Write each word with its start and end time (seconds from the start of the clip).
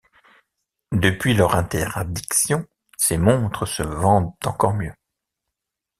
Depuis 0.95 1.35
leur 1.35 1.53
interdiction 1.53 2.65
ses 2.97 3.19
montres 3.19 3.67
se 3.67 3.83
vendent 3.83 4.33
encore 4.47 4.73
mieux. 4.73 4.95